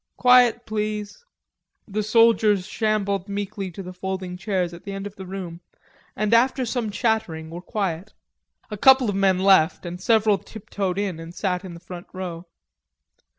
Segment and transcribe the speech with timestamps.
[0.17, 1.25] Quiet, please."
[1.87, 5.61] The soldiers shambled meekly to the folding chairs at the end of the room
[6.15, 8.15] and after some chattering were quiet.
[8.71, 12.47] A couple of men left, and several tiptoed in and sat in the front row.